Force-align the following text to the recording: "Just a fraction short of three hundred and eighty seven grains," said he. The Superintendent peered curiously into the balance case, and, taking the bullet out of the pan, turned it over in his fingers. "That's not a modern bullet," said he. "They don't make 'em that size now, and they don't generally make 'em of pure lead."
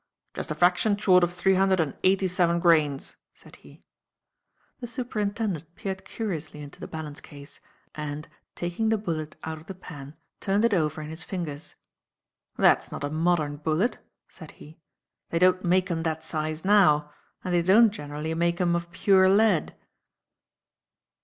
"Just 0.33 0.49
a 0.49 0.55
fraction 0.55 0.97
short 0.97 1.23
of 1.23 1.31
three 1.31 1.53
hundred 1.53 1.79
and 1.79 1.95
eighty 2.03 2.27
seven 2.27 2.59
grains," 2.59 3.17
said 3.35 3.57
he. 3.57 3.83
The 4.79 4.87
Superintendent 4.87 5.75
peered 5.75 6.05
curiously 6.05 6.59
into 6.63 6.79
the 6.79 6.87
balance 6.87 7.21
case, 7.21 7.59
and, 7.93 8.27
taking 8.55 8.89
the 8.89 8.97
bullet 8.97 9.35
out 9.43 9.59
of 9.59 9.67
the 9.67 9.75
pan, 9.75 10.15
turned 10.39 10.65
it 10.65 10.73
over 10.73 11.03
in 11.03 11.11
his 11.11 11.21
fingers. 11.23 11.75
"That's 12.57 12.91
not 12.91 13.03
a 13.03 13.11
modern 13.11 13.57
bullet," 13.57 13.99
said 14.27 14.49
he. 14.57 14.79
"They 15.29 15.37
don't 15.37 15.63
make 15.63 15.91
'em 15.91 16.01
that 16.01 16.23
size 16.23 16.65
now, 16.65 17.11
and 17.43 17.53
they 17.53 17.61
don't 17.61 17.91
generally 17.91 18.33
make 18.33 18.59
'em 18.59 18.75
of 18.75 18.89
pure 18.89 19.29
lead." 19.29 19.75